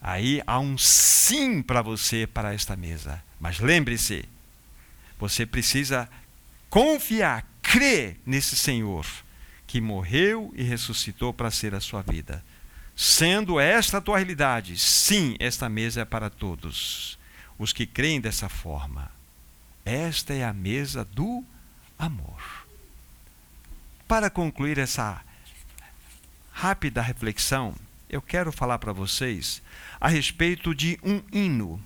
Aí 0.01 0.43
há 0.47 0.59
um 0.59 0.77
sim 0.77 1.63
para 1.63 1.81
você 1.81 2.27
para 2.27 2.53
esta 2.53 2.77
mesa. 2.77 3.23
Mas 3.41 3.59
lembre-se, 3.59 4.25
você 5.19 5.47
precisa 5.47 6.09
confiar, 6.71 7.47
crer 7.63 8.19
nesse 8.27 8.57
Senhor 8.57 9.07
que 9.67 9.81
morreu 9.81 10.53
e 10.55 10.63
ressuscitou 10.63 11.33
para 11.33 11.51
ser 11.51 11.75
a 11.75 11.81
sua 11.81 12.03
vida. 12.03 12.45
Sendo 12.97 13.59
esta 13.59 13.99
a 13.99 14.01
tua 14.01 14.19
realidade, 14.19 14.79
sim, 14.79 15.37
esta 15.41 15.69
mesa 15.69 16.03
é 16.03 16.05
para 16.05 16.31
todos. 16.31 17.19
Os 17.59 17.73
que 17.73 17.87
creem 17.87 18.21
dessa 18.21 18.49
forma. 18.49 19.11
Esta 19.85 20.33
é 20.33 20.45
a 20.45 20.53
mesa 20.53 21.05
do 21.05 21.45
amor. 21.99 22.67
Para 24.07 24.31
concluir 24.31 24.79
essa 24.79 25.21
rápida 26.53 27.03
reflexão, 27.03 27.75
eu 28.09 28.23
quero 28.23 28.53
falar 28.53 28.79
para 28.79 28.93
vocês 28.93 29.61
a 30.01 30.09
respeito 30.09 30.75
de 30.75 30.99
um 31.03 31.21
hino. 31.33 31.83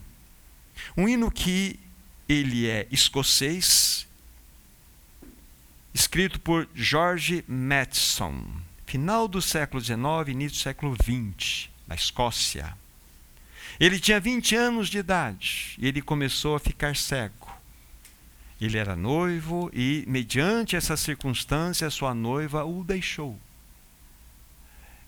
Um 0.96 1.08
hino 1.08 1.30
que 1.30 1.78
ele 2.28 2.68
é 2.68 2.86
escocês, 2.90 4.06
escrito 5.94 6.38
por 6.40 6.68
George 6.74 7.44
Matheson, 7.48 8.44
final 8.86 9.26
do 9.26 9.40
século 9.40 9.82
XIX, 9.82 9.98
início 10.28 10.58
do 10.58 10.62
século 10.62 10.94
XX, 10.94 11.68
na 11.86 11.94
Escócia. 11.94 12.76
Ele 13.80 13.98
tinha 13.98 14.20
20 14.20 14.56
anos 14.56 14.88
de 14.88 14.98
idade 14.98 15.74
e 15.78 15.86
ele 15.86 16.02
começou 16.02 16.54
a 16.54 16.60
ficar 16.60 16.96
cego. 16.96 17.48
Ele 18.60 18.76
era 18.76 18.96
noivo 18.96 19.70
e, 19.72 20.04
mediante 20.06 20.74
essa 20.74 20.96
circunstância, 20.96 21.88
sua 21.90 22.12
noiva 22.12 22.64
o 22.64 22.82
deixou. 22.82 23.38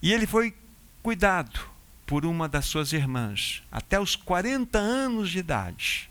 E 0.01 0.13
ele 0.13 0.27
foi 0.27 0.55
cuidado 1.03 1.70
por 2.11 2.27
uma 2.27 2.49
das 2.49 2.65
suas 2.65 2.93
irmãs 2.93 3.63
até 3.71 4.01
os 4.01 4.17
40 4.17 4.77
anos 4.77 5.31
de 5.31 5.39
idade. 5.39 6.11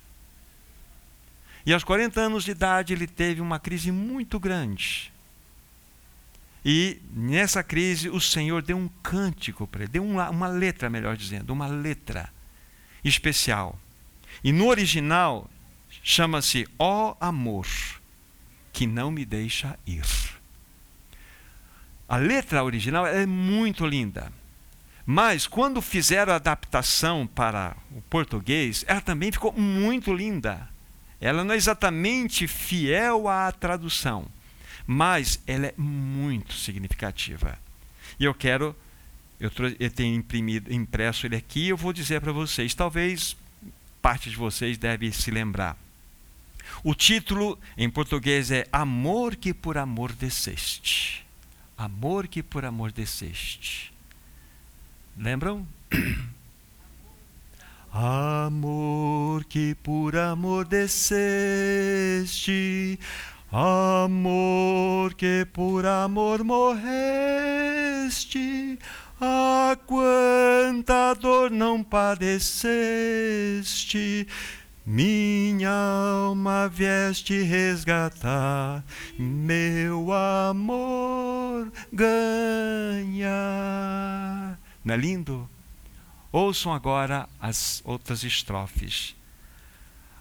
E 1.65 1.73
aos 1.73 1.83
40 1.83 2.21
anos 2.21 2.45
de 2.45 2.51
idade 2.51 2.93
ele 2.93 3.05
teve 3.05 3.41
uma 3.41 3.59
crise 3.59 3.91
muito 3.91 4.39
grande. 4.39 5.11
E 6.63 7.01
nessa 7.11 7.61
crise 7.61 8.07
o 8.07 8.21
Senhor 8.21 8.61
deu 8.61 8.77
um 8.77 8.87
cântico 9.03 9.67
para 9.67 9.81
ele, 9.83 9.91
deu 9.91 10.05
uma, 10.05 10.29
uma 10.29 10.47
letra, 10.47 10.89
melhor 10.89 11.17
dizendo, 11.17 11.51
uma 11.51 11.67
letra 11.67 12.29
especial. 13.03 13.77
E 14.41 14.53
no 14.53 14.67
original 14.67 15.49
chama-se 16.01 16.65
Ó 16.79 17.17
Amor, 17.19 17.67
que 18.71 18.87
não 18.87 19.11
me 19.11 19.25
deixa 19.25 19.77
ir. 19.85 20.07
A 22.07 22.15
letra 22.15 22.63
original 22.63 23.05
é 23.05 23.25
muito 23.25 23.85
linda. 23.85 24.38
Mas 25.11 25.47
quando 25.47 25.81
fizeram 25.81 26.33
a 26.33 26.35
adaptação 26.35 27.25
para 27.25 27.75
o 27.95 27.99
português, 28.03 28.85
ela 28.87 29.01
também 29.01 29.31
ficou 29.31 29.51
muito 29.51 30.13
linda. 30.13 30.69
Ela 31.19 31.43
não 31.43 31.55
é 31.55 31.57
exatamente 31.57 32.47
fiel 32.47 33.27
à 33.27 33.51
tradução, 33.51 34.27
mas 34.85 35.41
ela 35.47 35.65
é 35.65 35.73
muito 35.75 36.53
significativa. 36.53 37.57
E 38.19 38.25
eu 38.25 38.35
quero, 38.35 38.75
eu, 39.39 39.49
eu 39.79 39.89
tenho 39.89 40.15
imprimido, 40.15 40.71
impresso 40.71 41.25
ele 41.25 41.37
aqui, 41.37 41.69
eu 41.69 41.75
vou 41.75 41.91
dizer 41.91 42.21
para 42.21 42.31
vocês, 42.31 42.75
talvez 42.75 43.35
parte 44.03 44.29
de 44.29 44.35
vocês 44.35 44.77
deve 44.77 45.11
se 45.11 45.31
lembrar. 45.31 45.75
O 46.83 46.93
título 46.93 47.57
em 47.75 47.89
português 47.89 48.51
é 48.51 48.67
Amor 48.71 49.35
que 49.35 49.55
por 49.55 49.75
amor 49.75 50.11
desceste 50.11 51.27
amor 51.79 52.27
que 52.27 52.43
por 52.43 52.65
amor 52.65 52.91
desceste. 52.91 53.93
Lembram? 55.21 55.67
Amor 57.91 59.43
que 59.43 59.75
por 59.75 60.15
amor 60.15 60.63
desceste, 60.63 61.19
amor 63.51 65.13
que 65.15 65.45
por 65.51 65.85
amor 65.85 66.41
morreste, 66.45 66.87
a 69.19 69.77
quanta 69.85 71.13
dor 71.15 71.51
não 71.51 71.83
padeceste, 71.83 72.45
minha 74.85 75.69
alma 75.69 76.69
vieste 76.69 77.41
resgatar, 77.41 78.85
meu 79.17 80.13
amor 80.13 81.69
ganha. 81.91 83.27
Não 84.89 84.95
é 84.95 84.97
lindo? 84.97 85.47
Ouçam 86.31 86.73
agora 86.73 87.29
as 87.39 87.79
outras 87.85 88.23
estrofes. 88.23 89.15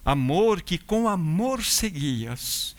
Amor 0.05 0.61
que 0.61 0.77
com 0.77 1.09
amor 1.09 1.63
seguias, 1.63 2.75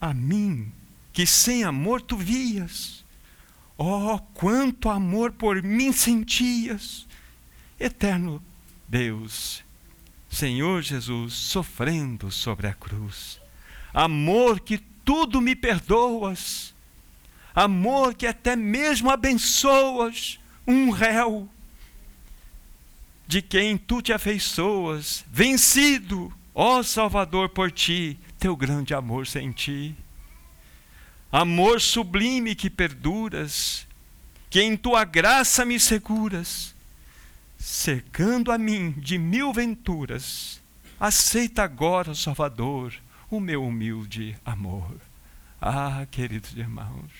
a 0.00 0.12
mim 0.12 0.72
que 1.12 1.24
sem 1.24 1.62
amor 1.62 2.02
tu 2.02 2.16
vias. 2.16 3.04
Oh, 3.78 4.18
quanto 4.34 4.88
amor 4.88 5.30
por 5.30 5.62
mim 5.62 5.92
sentias, 5.92 7.06
eterno 7.78 8.42
Deus 8.88 9.62
Senhor 10.28 10.82
Jesus, 10.82 11.34
sofrendo 11.34 12.32
sobre 12.32 12.66
a 12.66 12.74
cruz. 12.74 13.40
Amor 13.94 14.58
que 14.58 14.78
tudo 14.78 15.40
me 15.40 15.54
perdoas. 15.54 16.74
Amor 17.54 18.12
que 18.12 18.26
até 18.26 18.56
mesmo 18.56 19.08
abençoas 19.08 20.40
um 20.70 20.90
réu 20.90 21.48
de 23.26 23.40
quem 23.40 23.76
tu 23.76 24.02
te 24.02 24.12
afeiçoas, 24.12 25.24
vencido, 25.30 26.32
ó 26.54 26.82
Salvador, 26.82 27.48
por 27.50 27.70
ti, 27.70 28.18
teu 28.38 28.56
grande 28.56 28.94
amor 28.94 29.26
senti. 29.26 29.94
Amor 31.30 31.80
sublime 31.80 32.56
que 32.56 32.68
perduras, 32.68 33.86
que 34.48 34.60
em 34.60 34.76
tua 34.76 35.04
graça 35.04 35.64
me 35.64 35.78
seguras, 35.78 36.74
cercando 37.56 38.50
a 38.50 38.58
mim 38.58 38.90
de 38.96 39.16
mil 39.16 39.52
venturas, 39.52 40.60
aceita 40.98 41.62
agora, 41.62 42.14
Salvador, 42.16 42.92
o 43.30 43.38
meu 43.38 43.64
humilde 43.64 44.36
amor. 44.44 44.96
Ah, 45.60 46.04
queridos 46.10 46.56
irmãos, 46.56 47.10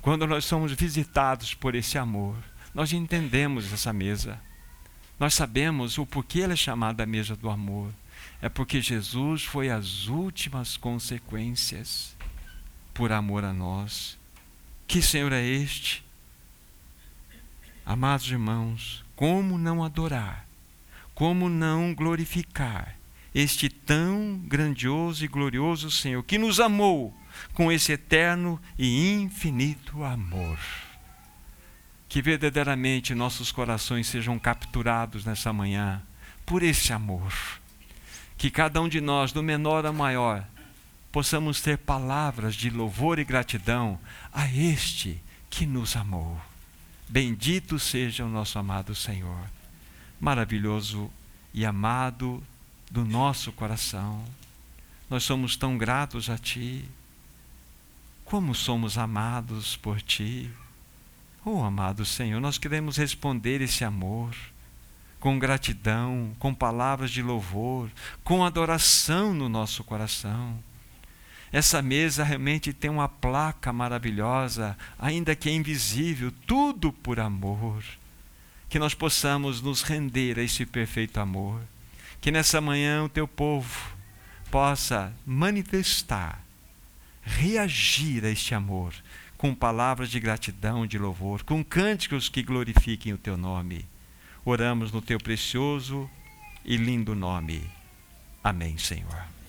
quando 0.00 0.26
nós 0.26 0.46
somos 0.46 0.72
visitados 0.72 1.52
por 1.52 1.74
esse 1.74 1.98
amor, 1.98 2.36
nós 2.74 2.92
entendemos 2.92 3.72
essa 3.72 3.92
mesa. 3.92 4.40
Nós 5.18 5.34
sabemos 5.34 5.98
o 5.98 6.06
porquê 6.06 6.40
ela 6.40 6.54
é 6.54 6.56
chamada 6.56 7.02
a 7.02 7.06
mesa 7.06 7.36
do 7.36 7.50
amor. 7.50 7.92
É 8.40 8.48
porque 8.48 8.80
Jesus 8.80 9.44
foi 9.44 9.70
as 9.70 10.06
últimas 10.06 10.76
consequências 10.76 12.16
por 12.94 13.12
amor 13.12 13.44
a 13.44 13.52
nós. 13.52 14.18
Que 14.86 15.02
Senhor 15.02 15.32
é 15.32 15.44
este? 15.44 16.04
Amados 17.84 18.30
irmãos, 18.30 19.04
como 19.14 19.58
não 19.58 19.84
adorar? 19.84 20.46
Como 21.14 21.48
não 21.48 21.94
glorificar 21.94 22.96
este 23.34 23.68
tão 23.68 24.38
grandioso 24.46 25.24
e 25.24 25.28
glorioso 25.28 25.90
Senhor 25.90 26.22
que 26.22 26.38
nos 26.38 26.58
amou 26.58 27.14
com 27.52 27.70
esse 27.70 27.92
eterno 27.92 28.60
e 28.78 29.12
infinito 29.12 30.02
amor? 30.02 30.58
Que 32.10 32.20
verdadeiramente 32.20 33.14
nossos 33.14 33.52
corações 33.52 34.08
sejam 34.08 34.36
capturados 34.36 35.24
nessa 35.24 35.52
manhã 35.52 36.02
por 36.44 36.60
esse 36.60 36.92
amor. 36.92 37.32
Que 38.36 38.50
cada 38.50 38.82
um 38.82 38.88
de 38.88 39.00
nós, 39.00 39.30
do 39.30 39.44
menor 39.44 39.86
ao 39.86 39.92
maior, 39.92 40.44
possamos 41.12 41.60
ter 41.60 41.78
palavras 41.78 42.56
de 42.56 42.68
louvor 42.68 43.20
e 43.20 43.24
gratidão 43.24 43.96
a 44.32 44.52
este 44.52 45.22
que 45.48 45.64
nos 45.64 45.94
amou. 45.94 46.40
Bendito 47.08 47.78
seja 47.78 48.24
o 48.24 48.28
nosso 48.28 48.58
amado 48.58 48.92
Senhor, 48.92 49.44
maravilhoso 50.20 51.08
e 51.54 51.64
amado 51.64 52.42
do 52.90 53.04
nosso 53.04 53.52
coração. 53.52 54.24
Nós 55.08 55.22
somos 55.22 55.56
tão 55.56 55.78
gratos 55.78 56.28
a 56.28 56.36
Ti. 56.36 56.84
Como 58.24 58.52
somos 58.52 58.98
amados 58.98 59.76
por 59.76 60.02
Ti. 60.02 60.50
Oh, 61.42 61.62
amado 61.62 62.04
Senhor, 62.04 62.38
nós 62.38 62.58
queremos 62.58 62.98
responder 62.98 63.62
esse 63.62 63.82
amor 63.82 64.36
com 65.18 65.38
gratidão, 65.38 66.36
com 66.38 66.54
palavras 66.54 67.10
de 67.10 67.22
louvor, 67.22 67.90
com 68.22 68.44
adoração 68.44 69.32
no 69.32 69.48
nosso 69.48 69.82
coração. 69.82 70.62
Essa 71.50 71.80
mesa 71.80 72.24
realmente 72.24 72.74
tem 72.74 72.90
uma 72.90 73.08
placa 73.08 73.72
maravilhosa, 73.72 74.76
ainda 74.98 75.34
que 75.34 75.48
é 75.48 75.52
invisível, 75.52 76.30
tudo 76.46 76.92
por 76.92 77.18
amor. 77.18 77.82
Que 78.68 78.78
nós 78.78 78.92
possamos 78.92 79.62
nos 79.62 79.80
render 79.80 80.38
a 80.38 80.42
esse 80.42 80.66
perfeito 80.66 81.18
amor. 81.18 81.62
Que 82.20 82.30
nessa 82.30 82.60
manhã 82.60 83.02
o 83.02 83.08
teu 83.08 83.26
povo 83.26 83.96
possa 84.50 85.10
manifestar, 85.24 86.44
reagir 87.22 88.26
a 88.26 88.30
este 88.30 88.54
amor 88.54 88.92
com 89.40 89.54
palavras 89.54 90.10
de 90.10 90.20
gratidão, 90.20 90.86
de 90.86 90.98
louvor, 90.98 91.42
com 91.44 91.64
cânticos 91.64 92.28
que 92.28 92.42
glorifiquem 92.42 93.14
o 93.14 93.16
teu 93.16 93.38
nome. 93.38 93.88
Oramos 94.44 94.92
no 94.92 95.00
teu 95.00 95.18
precioso 95.18 96.10
e 96.62 96.76
lindo 96.76 97.14
nome. 97.14 97.62
Amém, 98.44 98.76
Senhor. 98.76 99.39